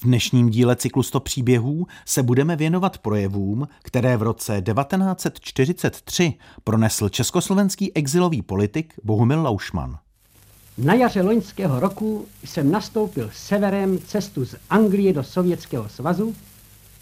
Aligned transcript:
V 0.00 0.04
dnešním 0.04 0.50
díle 0.50 0.76
cyklu 0.76 1.02
100 1.02 1.20
příběhů 1.20 1.86
se 2.04 2.22
budeme 2.22 2.56
věnovat 2.56 2.98
projevům, 2.98 3.68
které 3.82 4.16
v 4.16 4.22
roce 4.22 4.62
1943 4.62 6.34
pronesl 6.64 7.08
československý 7.08 7.96
exilový 7.96 8.42
politik 8.42 8.94
Bohumil 9.04 9.42
Laušman. 9.42 9.98
Na 10.78 10.94
jaře 10.94 11.22
loňského 11.22 11.80
roku 11.80 12.26
jsem 12.44 12.70
nastoupil 12.70 13.30
severem 13.32 13.98
cestu 13.98 14.44
z 14.44 14.54
Anglie 14.70 15.12
do 15.12 15.22
Sovětského 15.22 15.88
svazu 15.88 16.34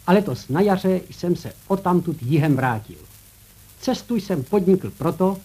a 0.07 0.13
letos 0.13 0.49
na 0.49 0.61
jaře 0.61 1.01
jsem 1.11 1.37
se 1.37 1.53
odtamtud 1.69 2.17
jihem 2.23 2.57
vrátil. 2.57 2.99
Cestu 3.81 4.17
jsem 4.17 4.43
podnikl 4.43 4.91
proto, 4.99 5.39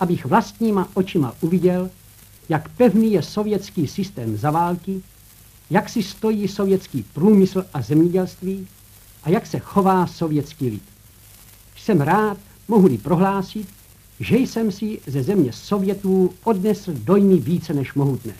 abych 0.00 0.26
vlastníma 0.26 0.88
očima 0.94 1.34
uviděl, 1.40 1.90
jak 2.48 2.68
pevný 2.68 3.12
je 3.12 3.22
sovětský 3.22 3.86
systém 3.86 4.36
za 4.36 4.50
války, 4.50 5.02
jak 5.70 5.88
si 5.88 6.02
stojí 6.02 6.48
sovětský 6.48 7.04
průmysl 7.12 7.64
a 7.74 7.82
zemědělství 7.82 8.68
a 9.22 9.30
jak 9.30 9.46
se 9.46 9.58
chová 9.58 10.06
sovětský 10.06 10.68
lid. 10.68 10.82
Jsem 11.76 12.00
rád, 12.00 12.38
mohu-li 12.68 12.98
prohlásit, 12.98 13.68
že 14.20 14.36
jsem 14.36 14.72
si 14.72 15.00
ze 15.06 15.22
země 15.22 15.52
Sovětů 15.52 16.34
odnesl 16.44 16.92
dojmy 16.94 17.36
více 17.36 17.74
než 17.74 17.94
mohutné. 17.94 18.34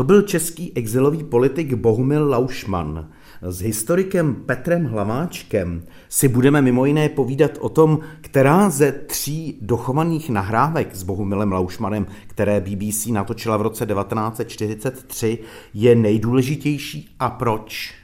To 0.00 0.04
byl 0.04 0.22
český 0.22 0.76
exilový 0.76 1.24
politik 1.24 1.74
Bohumil 1.74 2.28
Laušman. 2.28 3.08
S 3.42 3.60
historikem 3.60 4.34
Petrem 4.34 4.84
Hlaváčkem 4.84 5.82
si 6.08 6.28
budeme 6.28 6.62
mimo 6.62 6.84
jiné 6.84 7.08
povídat 7.08 7.50
o 7.60 7.68
tom, 7.68 7.98
která 8.20 8.70
ze 8.70 8.92
tří 8.92 9.58
dochovaných 9.60 10.30
nahrávek 10.30 10.94
s 10.94 11.02
Bohumilem 11.02 11.52
Laušmanem, 11.52 12.06
které 12.26 12.60
BBC 12.60 13.06
natočila 13.06 13.56
v 13.56 13.62
roce 13.62 13.86
1943, 13.86 15.38
je 15.74 15.94
nejdůležitější 15.94 17.14
a 17.18 17.30
proč? 17.30 17.94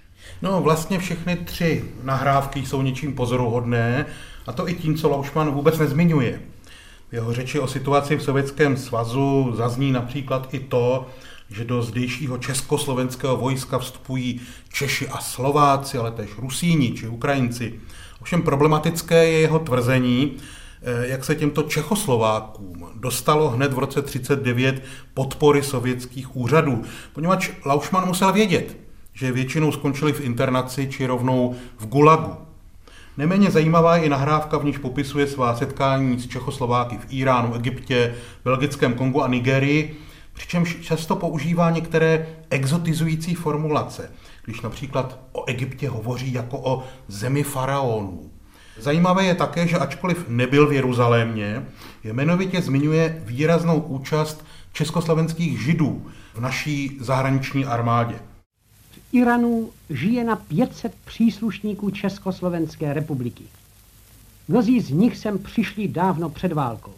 No 0.43 0.63
vlastně 0.63 0.99
všechny 0.99 1.37
tři 1.37 1.85
nahrávky 2.05 2.67
jsou 2.67 2.83
něčím 2.83 3.15
pozoruhodné, 3.15 4.07
a 4.47 4.53
to 4.53 4.69
i 4.69 4.75
tím, 4.75 4.97
co 4.97 5.09
Laušman 5.09 5.51
vůbec 5.51 5.79
nezmiňuje. 5.79 6.41
V 7.09 7.13
jeho 7.13 7.33
řeči 7.33 7.60
o 7.60 7.66
situaci 7.66 8.16
v 8.16 8.23
Sovětském 8.23 8.77
svazu 8.77 9.53
zazní 9.57 9.93
například 9.93 10.55
i 10.55 10.59
to, 10.59 11.07
že 11.51 11.65
do 11.65 11.83
zdejšího 11.83 12.39
československého 12.39 13.37
vojska 13.37 13.79
vstupují 13.79 14.41
Češi 14.73 15.09
a 15.09 15.19
Slováci, 15.19 15.99
ale 15.99 16.11
též 16.11 16.30
Rusíni 16.38 16.93
či 16.93 17.09
Ukrajinci. 17.09 17.80
Ovšem 18.21 18.43
problematické 18.43 19.29
je 19.29 19.38
jeho 19.41 19.59
tvrzení, 19.59 20.33
eh, 20.83 21.07
jak 21.09 21.25
se 21.25 21.35
těmto 21.35 21.63
Čechoslovákům 21.63 22.88
dostalo 22.95 23.51
hned 23.51 23.73
v 23.73 23.79
roce 23.79 24.03
1939 24.03 24.83
podpory 25.15 25.63
sovětských 25.63 26.37
úřadů, 26.37 26.83
poněvadž 27.13 27.51
Laušman 27.65 28.07
musel 28.07 28.33
vědět, 28.33 28.77
že 29.15 29.33
většinou 29.33 29.73
skončili 29.73 30.13
v 30.13 30.21
internaci 30.21 30.88
či 30.91 31.07
rovnou 31.07 31.55
v 31.79 31.87
Gulagu. 31.87 32.37
Neméně 33.16 33.51
zajímavá 33.51 33.97
je 33.97 34.05
i 34.05 34.09
nahrávka, 34.09 34.59
v 34.59 34.65
níž 34.65 34.79
popisuje 34.79 35.27
svá 35.27 35.57
setkání 35.57 36.21
s 36.21 36.27
Čechoslováky 36.27 36.99
v 36.99 37.07
Iránu, 37.09 37.55
Egyptě, 37.55 38.15
Belgickém 38.45 38.95
Kongu 38.95 39.23
a 39.23 39.29
Nigerii, 39.29 39.97
přičemž 40.37 40.76
často 40.82 41.16
používá 41.16 41.70
některé 41.70 42.26
exotizující 42.51 43.34
formulace, 43.34 44.10
když 44.45 44.60
například 44.60 45.18
o 45.32 45.45
Egyptě 45.45 45.88
hovoří 45.88 46.32
jako 46.32 46.59
o 46.59 46.84
zemi 47.09 47.42
faraonů. 47.42 48.30
Zajímavé 48.79 49.24
je 49.24 49.34
také, 49.34 49.68
že 49.68 49.79
ačkoliv 49.79 50.29
nebyl 50.29 50.66
v 50.66 50.73
Jeruzalémě, 50.73 51.66
jmenovitě 52.04 52.62
zmiňuje 52.62 53.23
výraznou 53.26 53.80
účast 53.80 54.45
československých 54.73 55.62
židů 55.62 56.07
v 56.34 56.40
naší 56.40 56.98
zahraniční 57.01 57.64
armádě. 57.64 58.14
V 58.90 58.98
Iranu 59.12 59.70
žije 59.90 60.24
na 60.24 60.37
500 60.37 60.95
příslušníků 61.04 61.90
Československé 61.90 62.92
republiky. 62.92 63.45
Mnozí 64.48 64.81
z 64.81 64.91
nich 64.91 65.16
sem 65.16 65.38
přišli 65.38 65.88
dávno 65.88 66.28
před 66.31 66.53
válkou. 66.53 66.92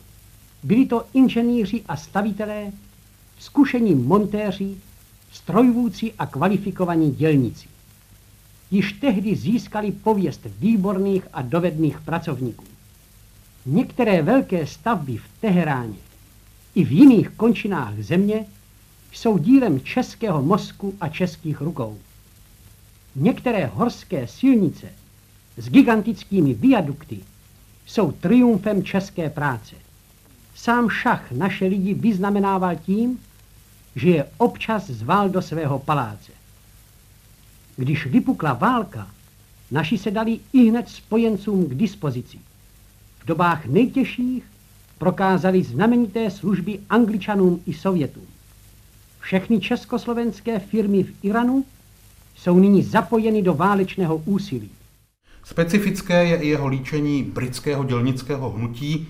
Byli 0.63 0.87
to 0.87 1.05
inženýři 1.15 1.83
a 1.89 1.97
stavitelé, 1.97 2.73
zkušení 3.39 3.95
montéři, 3.95 4.77
strojvůdci 5.33 6.13
a 6.19 6.27
kvalifikovaní 6.27 7.11
dělníci. 7.11 7.69
Již 8.71 8.93
tehdy 8.93 9.37
získali 9.37 9.93
pověst 9.93 10.47
výborných 10.59 11.29
a 11.33 11.43
dovedných 11.43 12.01
pracovníků. 12.01 12.65
Některé 13.67 14.23
velké 14.23 14.67
stavby 14.67 15.17
v 15.17 15.29
Teheráně 15.41 15.97
i 16.75 16.85
v 16.85 16.93
jiných 16.93 17.29
končinách 17.29 17.99
země 17.99 18.47
jsou 19.13 19.39
dílem 19.39 19.81
českého 19.81 20.43
mozku 20.43 20.95
a 21.01 21.09
českých 21.09 21.61
rukou. 21.61 21.99
Některé 23.17 23.67
horské 23.67 24.27
silnice 24.27 24.87
s 25.57 25.69
gigantickými 25.69 26.55
viadukty 26.55 27.21
jsou 27.87 28.13
triumfem 28.13 28.85
české 28.85 29.31
práce. 29.31 29.75
Sám 30.55 30.91
šach 30.91 31.33
naše 31.33 31.65
lidi 31.65 31.95
vyznamenával 31.95 32.77
tím, 32.77 33.19
že 33.99 34.09
je 34.09 34.25
občas 34.39 34.91
zval 34.91 35.29
do 35.29 35.43
svého 35.43 35.79
paláce. 35.79 36.33
Když 37.77 38.07
vypukla 38.07 38.53
válka, 38.53 39.11
naši 39.71 39.99
se 39.99 40.11
dali 40.11 40.41
i 40.53 40.69
hned 40.69 40.89
spojencům 40.89 41.67
k 41.67 41.75
dispozici. 41.75 42.39
V 43.19 43.27
dobách 43.27 43.67
nejtěžších 43.67 44.45
prokázali 44.99 45.63
znamenité 45.63 46.31
služby 46.31 46.79
Angličanům 46.91 47.63
i 47.67 47.75
Sovětům. 47.75 48.27
Všechny 49.21 49.61
československé 49.61 50.59
firmy 50.59 51.03
v 51.03 51.15
Iranu 51.23 51.65
jsou 52.37 52.59
nyní 52.59 52.83
zapojeny 52.83 53.43
do 53.43 53.55
válečného 53.55 54.17
úsilí. 54.17 54.71
Specifické 55.45 56.25
je 56.25 56.37
i 56.37 56.49
jeho 56.49 56.69
líčení 56.69 57.23
britského 57.23 57.85
dělnického 57.85 58.51
hnutí, 58.51 59.09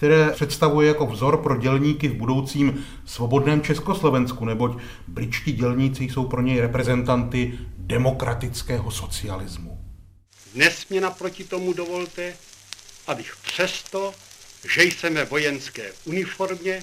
které 0.00 0.30
představuje 0.30 0.88
jako 0.88 1.06
vzor 1.06 1.42
pro 1.42 1.56
dělníky 1.56 2.08
v 2.08 2.14
budoucím 2.14 2.86
svobodném 3.06 3.62
Československu, 3.62 4.44
neboť 4.44 4.78
britští 5.08 5.52
dělníci 5.52 6.04
jsou 6.04 6.24
pro 6.24 6.42
něj 6.42 6.60
reprezentanty 6.60 7.58
demokratického 7.76 8.90
socialismu. 8.90 9.78
Dnes 10.54 10.88
mě 10.88 11.00
naproti 11.00 11.44
tomu 11.44 11.72
dovolte, 11.72 12.36
abych 13.06 13.36
přesto, 13.42 14.14
že 14.74 14.84
jsem 14.84 15.14
ve 15.14 15.24
vojenské 15.24 15.92
uniformě, 16.04 16.82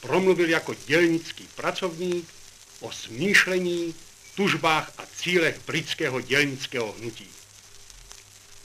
promluvil 0.00 0.48
jako 0.48 0.74
dělnický 0.86 1.48
pracovník 1.56 2.28
o 2.80 2.92
smýšlení, 2.92 3.94
tužbách 4.34 4.92
a 4.98 5.02
cílech 5.16 5.60
britského 5.66 6.20
dělnického 6.20 6.94
hnutí. 7.00 7.28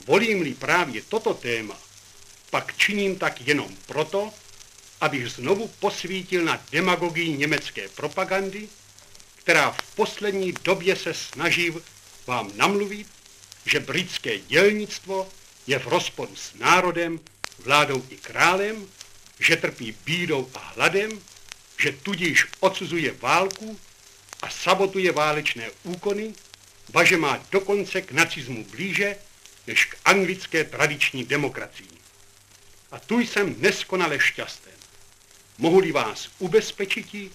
Volím-li 0.07 0.53
právě 0.53 1.01
toto 1.09 1.33
téma, 1.33 1.75
pak 2.51 2.77
činím 2.77 3.15
tak 3.15 3.41
jenom 3.47 3.77
proto, 3.85 4.33
abych 5.01 5.29
znovu 5.29 5.67
posvítil 5.67 6.43
na 6.45 6.61
demagogii 6.71 7.37
německé 7.37 7.89
propagandy, 7.89 8.69
která 9.35 9.71
v 9.71 9.95
poslední 9.95 10.53
době 10.63 10.95
se 10.95 11.13
snaží 11.13 11.71
vám 12.27 12.51
namluvit, 12.55 13.07
že 13.65 13.79
britské 13.79 14.39
dělnictvo 14.39 15.29
je 15.67 15.79
v 15.79 15.87
rozporu 15.87 16.35
s 16.35 16.53
národem, 16.53 17.19
vládou 17.59 18.05
i 18.09 18.17
králem, 18.17 18.87
že 19.39 19.55
trpí 19.55 19.95
bídou 20.05 20.49
a 20.53 20.59
hladem, 20.59 21.21
že 21.79 21.91
tudíž 21.91 22.45
odsuzuje 22.59 23.11
válku 23.11 23.79
a 24.41 24.49
sabotuje 24.49 25.11
válečné 25.11 25.69
úkony, 25.83 26.33
ba 26.89 27.03
že 27.03 27.17
má 27.17 27.45
dokonce 27.51 28.01
k 28.01 28.11
nacismu 28.11 28.65
blíže 28.65 29.15
než 29.67 29.85
k 29.85 29.95
anglické 30.05 30.63
tradiční 30.63 31.23
demokracii. 31.23 32.00
A 32.91 32.99
tu 32.99 33.19
jsem 33.19 33.55
neskonale 33.57 34.19
šťasten. 34.19 34.73
Mohu-li 35.57 35.91
vás 35.91 36.29
ubezpečit, 36.39 37.31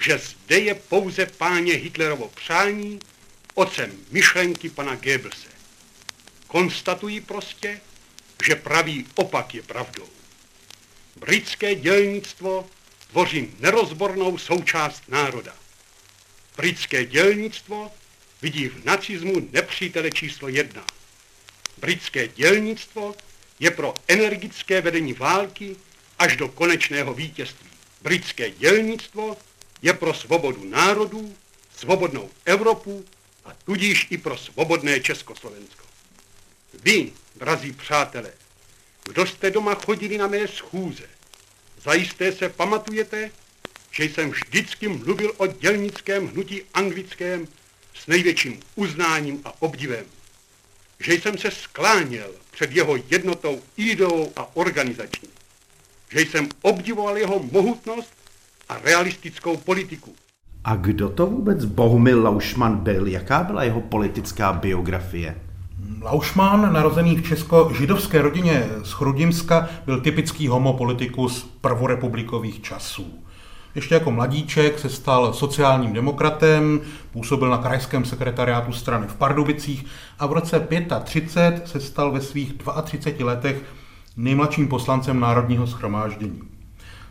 že 0.00 0.18
zde 0.18 0.58
je 0.58 0.74
pouze 0.74 1.26
páně 1.26 1.74
Hitlerovo 1.74 2.28
přání, 2.28 2.98
ocem 3.54 3.92
myšlenky 4.10 4.70
pana 4.70 4.94
Goebbelse. 4.94 5.48
Konstatuji 6.46 7.20
prostě, 7.20 7.80
že 8.46 8.54
pravý 8.54 9.06
opak 9.14 9.54
je 9.54 9.62
pravdou. 9.62 10.08
Britské 11.16 11.74
dělnictvo 11.74 12.70
tvoří 13.10 13.54
nerozbornou 13.60 14.38
součást 14.38 15.02
národa. 15.08 15.54
Britské 16.56 17.04
dělnictvo 17.04 17.92
vidí 18.42 18.68
v 18.68 18.84
nacismu 18.84 19.48
nepřítele 19.52 20.10
číslo 20.10 20.48
jedna. 20.48 20.84
Britské 21.78 22.28
dělnictvo 22.28 23.14
je 23.64 23.70
pro 23.70 23.94
energické 24.08 24.80
vedení 24.80 25.12
války 25.12 25.76
až 26.18 26.36
do 26.36 26.48
konečného 26.48 27.14
vítězství. 27.14 27.70
Britské 28.02 28.50
dělnictvo 28.50 29.36
je 29.82 29.92
pro 29.92 30.14
svobodu 30.14 30.64
národů, 30.64 31.36
svobodnou 31.76 32.30
Evropu 32.44 33.04
a 33.44 33.54
tudíž 33.64 34.06
i 34.10 34.18
pro 34.18 34.36
svobodné 34.36 35.00
Československo. 35.00 35.84
Vy, 36.82 37.12
drazí 37.36 37.72
přátelé, 37.72 38.32
kdo 39.04 39.26
jste 39.26 39.50
doma 39.50 39.74
chodili 39.74 40.18
na 40.18 40.26
mé 40.26 40.48
schůze, 40.48 41.08
zajisté 41.84 42.32
se 42.32 42.48
pamatujete, 42.48 43.30
že 43.90 44.04
jsem 44.04 44.30
vždycky 44.30 44.88
mluvil 44.88 45.32
o 45.36 45.46
dělnickém 45.46 46.26
hnutí 46.28 46.62
anglickém 46.74 47.48
s 47.94 48.06
největším 48.06 48.60
uznáním 48.74 49.40
a 49.44 49.62
obdivem, 49.62 50.06
že 51.00 51.14
jsem 51.14 51.38
se 51.38 51.50
skláněl 51.50 52.30
před 52.50 52.72
jeho 52.72 52.96
jednotou 53.10 53.60
ideou 53.76 54.32
a 54.36 54.56
organizační, 54.56 55.28
že 56.12 56.20
jsem 56.20 56.48
obdivoval 56.62 57.18
jeho 57.18 57.42
mohutnost 57.52 58.12
a 58.68 58.78
realistickou 58.78 59.56
politiku. 59.56 60.14
A 60.64 60.76
kdo 60.76 61.08
to 61.08 61.26
vůbec 61.26 61.64
Bohumil 61.64 62.22
Laušman 62.22 62.76
byl? 62.76 63.06
Jaká 63.06 63.42
byla 63.42 63.64
jeho 63.64 63.80
politická 63.80 64.52
biografie? 64.52 65.36
Laušman, 66.02 66.72
narozený 66.72 67.16
v 67.16 67.28
česko-židovské 67.28 68.22
rodině 68.22 68.66
z 68.82 68.92
Chrudimska, 68.92 69.68
byl 69.86 70.00
typický 70.00 70.48
homopolitikus 70.48 71.56
prvorepublikových 71.60 72.62
časů. 72.62 73.24
Ještě 73.74 73.94
jako 73.94 74.10
mladíček 74.10 74.78
se 74.78 74.88
stal 74.88 75.32
sociálním 75.32 75.92
demokratem, 75.92 76.80
působil 77.12 77.50
na 77.50 77.58
krajském 77.58 78.04
sekretariátu 78.04 78.72
strany 78.72 79.06
v 79.06 79.14
Pardubicích 79.14 79.86
a 80.18 80.26
v 80.26 80.32
roce 80.32 80.68
35 81.04 81.68
se 81.68 81.80
stal 81.80 82.12
ve 82.12 82.20
svých 82.20 82.54
32 82.82 83.26
letech 83.26 83.56
nejmladším 84.16 84.68
poslancem 84.68 85.20
Národního 85.20 85.66
schromáždění. 85.66 86.42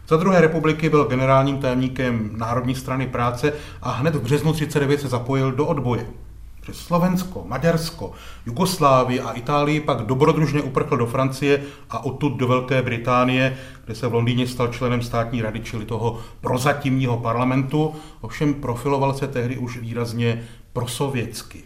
Za 0.07 0.17
druhé 0.17 0.41
republiky 0.41 0.89
byl 0.89 1.05
generálním 1.05 1.57
tajemníkem 1.57 2.29
Národní 2.37 2.75
strany 2.75 3.07
práce 3.07 3.53
a 3.81 3.91
hned 3.91 4.15
v 4.15 4.21
březnu 4.21 4.53
39 4.53 5.01
se 5.01 5.07
zapojil 5.07 5.51
do 5.51 5.65
odboje. 5.65 6.07
Přes 6.63 6.77
Slovensko, 6.77 7.43
Maďarsko, 7.47 8.11
Jugoslávii 8.45 9.19
a 9.19 9.31
Itálii 9.31 9.79
pak 9.79 10.05
dobrodružně 10.05 10.61
uprchl 10.61 10.97
do 10.97 11.05
Francie 11.05 11.61
a 11.89 12.05
odtud 12.05 12.29
do 12.29 12.47
Velké 12.47 12.81
Británie, 12.81 13.57
kde 13.85 13.95
se 13.95 14.07
v 14.07 14.13
Londýně 14.13 14.47
stal 14.47 14.67
členem 14.67 15.01
státní 15.01 15.41
rady, 15.41 15.59
čili 15.59 15.85
toho 15.85 16.19
prozatímního 16.41 17.17
parlamentu, 17.17 17.95
ovšem 18.21 18.53
profiloval 18.53 19.13
se 19.13 19.27
tehdy 19.27 19.57
už 19.57 19.77
výrazně 19.77 20.43
prosovětsky. 20.73 21.63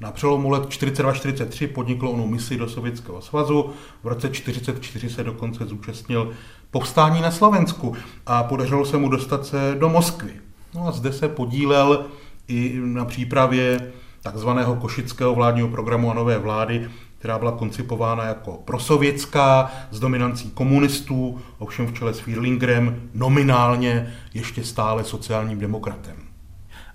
Na 0.00 0.12
přelomu 0.12 0.50
let 0.50 0.62
42-43 0.62 1.68
podnikl 1.68 2.08
onu 2.08 2.26
misi 2.26 2.56
do 2.56 2.68
Sovětského 2.68 3.22
svazu, 3.22 3.70
v 4.02 4.06
roce 4.06 4.28
1944 4.28 5.10
se 5.10 5.24
dokonce 5.24 5.66
zúčastnil 5.66 6.32
povstání 6.70 7.20
na 7.20 7.30
Slovensku 7.30 7.96
a 8.26 8.42
podařilo 8.42 8.84
se 8.84 8.96
mu 8.96 9.08
dostat 9.08 9.46
se 9.46 9.76
do 9.78 9.88
Moskvy. 9.88 10.32
No 10.74 10.88
a 10.88 10.92
zde 10.92 11.12
se 11.12 11.28
podílel 11.28 12.04
i 12.48 12.80
na 12.84 13.04
přípravě 13.04 13.92
takzvaného 14.22 14.76
košického 14.76 15.34
vládního 15.34 15.68
programu 15.68 16.10
a 16.10 16.14
nové 16.14 16.38
vlády, 16.38 16.90
která 17.18 17.38
byla 17.38 17.52
koncipována 17.52 18.24
jako 18.24 18.62
prosovětská, 18.64 19.70
s 19.90 20.00
dominancí 20.00 20.50
komunistů, 20.50 21.40
ovšem 21.58 21.86
v 21.86 21.92
čele 21.92 22.14
s 22.14 22.20
Fierlingerem, 22.20 23.00
nominálně 23.14 24.14
ještě 24.34 24.64
stále 24.64 25.04
sociálním 25.04 25.58
demokratem. 25.58 26.16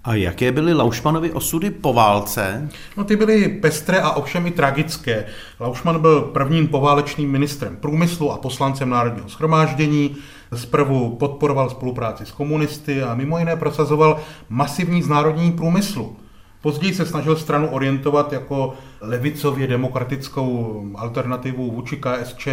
A 0.04 0.16
jaké 0.16 0.52
byly 0.52 0.74
Laušmanovy 0.74 1.32
osudy 1.32 1.70
po 1.72 1.94
válce? 1.94 2.70
No 2.98 3.04
ty 3.04 3.16
byly 3.16 3.50
pestré 3.50 4.00
a 4.00 4.12
ovšem 4.12 4.48
i 4.48 4.52
tragické. 4.52 5.26
Laušman 5.60 6.00
byl 6.00 6.22
prvním 6.22 6.68
poválečným 6.68 7.32
ministrem 7.32 7.78
průmyslu 7.78 8.32
a 8.32 8.38
poslancem 8.38 8.90
Národního 8.90 9.30
schromáždění. 9.30 10.16
Zprvu 10.56 11.16
podporoval 11.16 11.70
spolupráci 11.70 12.26
s 12.26 12.32
komunisty 12.32 13.04
a 13.04 13.16
mimo 13.16 13.40
jiné 13.40 13.56
prosazoval 13.56 14.20
masivní 14.50 15.02
znárodnění 15.02 15.52
průmyslu. 15.52 16.18
Později 16.66 16.94
se 16.94 17.06
snažil 17.06 17.36
stranu 17.36 17.68
orientovat 17.68 18.34
jako 18.34 18.74
levicově 19.02 19.68
demokratickou 19.68 20.86
alternativu 20.96 21.72
vůči 21.72 21.98
KSČ 21.98 22.48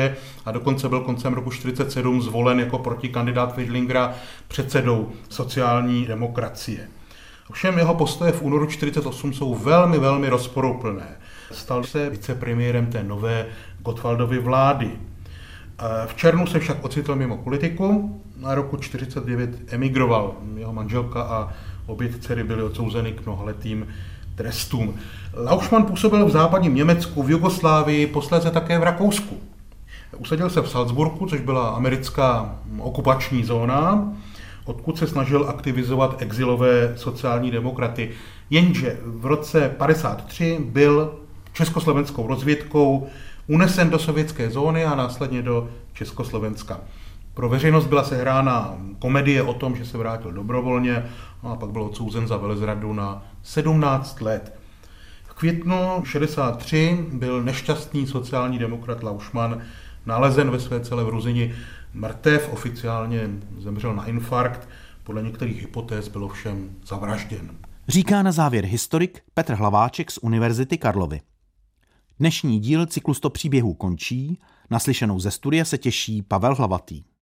a 0.45 0.53
dokonce 0.53 0.89
byl 0.89 1.01
koncem 1.01 1.35
roku 1.35 1.51
1947 1.51 2.23
zvolen 2.23 2.61
jako 2.61 2.79
protikandidát 2.79 3.55
Fidlingera 3.55 4.15
předsedou 4.49 5.11
sociální 5.29 6.07
demokracie. 6.07 6.89
Ovšem 7.51 7.79
jeho 7.79 7.95
postoje 7.95 8.33
v 8.33 8.43
únoru 8.43 8.67
1948 8.67 9.33
jsou 9.33 9.55
velmi, 9.55 9.99
velmi 9.99 10.29
rozporuplné. 10.29 11.17
Stal 11.51 11.85
se 11.85 12.11
vicepremiérem 12.11 12.87
té 12.87 13.03
nové 13.03 13.47
Gottwaldovy 13.79 14.39
vlády. 14.39 14.91
V 16.07 16.15
červnu 16.15 16.47
se 16.47 16.59
však 16.59 16.85
ocitl 16.85 17.17
mimo 17.17 17.37
politiku, 17.37 18.21
na 18.37 18.55
roku 18.55 18.77
1949 18.77 19.73
emigroval. 19.75 20.35
Jeho 20.57 20.73
manželka 20.73 21.23
a 21.23 21.53
obě 21.87 22.09
dcery 22.21 22.45
byly 22.45 22.63
odsouzeny 22.63 23.13
k 23.13 23.27
mnohaletým 23.27 23.87
trestům. 24.35 24.95
Lauschmann 25.37 25.85
působil 25.85 26.27
v 26.27 26.31
západním 26.31 26.75
Německu, 26.75 27.23
v 27.23 27.31
Jugoslávii, 27.31 28.07
posléze 28.07 28.51
také 28.51 28.79
v 28.79 28.83
Rakousku. 28.83 29.37
Usadil 30.19 30.51
se 30.51 30.61
v 30.61 30.69
Salzburgu, 30.69 31.27
což 31.27 31.41
byla 31.41 31.69
americká 31.69 32.59
okupační 32.79 33.45
zóna, 33.45 34.13
odkud 34.65 34.99
se 34.99 35.07
snažil 35.07 35.49
aktivizovat 35.49 36.23
exilové 36.23 36.95
sociální 36.97 37.51
demokraty. 37.51 38.11
Jenže 38.51 38.99
v 39.05 39.27
roce 39.27 39.69
53 39.77 40.59
byl 40.65 41.15
československou 41.53 42.27
rozvědkou 42.27 43.07
unesen 43.47 43.91
do 43.91 43.99
sovětské 43.99 44.51
zóny 44.51 44.85
a 44.85 44.95
následně 44.95 45.43
do 45.43 45.69
Československa. 45.93 46.81
Pro 47.35 47.49
veřejnost 47.49 47.87
byla 47.87 48.05
sehrána 48.05 48.79
komedie 48.99 49.43
o 49.43 49.55
tom, 49.55 49.77
že 49.77 49.87
se 49.87 49.99
vrátil 49.99 50.33
dobrovolně 50.33 51.05
a 51.43 51.57
pak 51.57 51.71
byl 51.71 51.83
odsouzen 51.83 52.29
za 52.29 52.37
velezradu 52.37 52.93
na 52.93 53.25
17 53.43 54.21
let. 54.21 54.59
V 55.25 55.35
květnu 55.35 56.05
63 56.05 57.07
byl 57.13 57.43
nešťastný 57.43 58.07
sociální 58.07 58.59
demokrat 58.59 59.03
Laušman 59.03 59.63
nalezen 60.07 60.51
ve 60.51 60.61
své 60.61 60.81
celé 60.81 61.05
v 61.05 61.09
Ruzini 61.09 61.55
mrtev, 61.95 62.53
oficiálně 62.53 63.29
zemřel 63.59 63.95
na 63.95 64.07
infarkt, 64.07 64.69
podle 65.05 65.23
některých 65.23 65.61
hypotéz 65.61 66.09
byl 66.09 66.25
ovšem 66.25 66.71
zavražděn. 66.87 67.51
Říká 67.89 68.23
na 68.23 68.33
závěr 68.33 68.65
historik 68.65 69.23
Petr 69.35 69.55
Hlaváček 69.55 70.11
z 70.11 70.19
Univerzity 70.23 70.79
Karlovy. 70.79 71.21
Dnešní 72.19 72.61
díl 72.61 72.87
cyklu 72.87 73.15
100 73.15 73.31
příběhů 73.31 73.75
končí, 73.75 74.39
naslyšenou 74.71 75.21
ze 75.21 75.31
studia 75.31 75.65
se 75.65 75.79
těší 75.79 76.23
Pavel 76.23 76.55
Hlavatý. 76.55 77.12